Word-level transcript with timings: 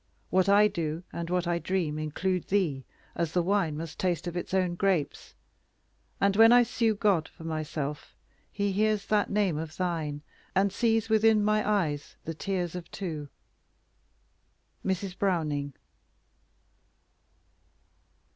What 0.31 0.49
I 0.49 0.67
do 0.67 1.03
And 1.13 1.29
what 1.29 1.45
I 1.47 1.59
dream 1.59 1.99
include 1.99 2.47
thee, 2.47 2.85
as 3.13 3.33
the 3.33 3.43
wine 3.43 3.77
Must 3.77 3.99
taste 3.99 4.25
of 4.25 4.35
its 4.35 4.51
own 4.51 4.73
grapes. 4.73 5.35
And 6.19 6.35
when 6.35 6.51
I 6.51 6.63
sue 6.63 6.95
God 6.95 7.27
for 7.29 7.43
myself, 7.43 8.15
He 8.51 8.71
hears 8.71 9.05
that 9.05 9.29
name 9.29 9.59
of 9.59 9.77
thine, 9.77 10.23
And 10.55 10.73
sees 10.73 11.07
within 11.07 11.43
my 11.43 11.69
eyes 11.69 12.15
the 12.25 12.33
tears 12.33 12.73
of 12.73 12.89
two. 12.89 13.29
MRS. 14.83 15.15
BROWNING. 15.19 15.73